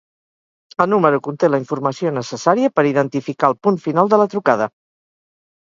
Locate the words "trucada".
4.35-4.73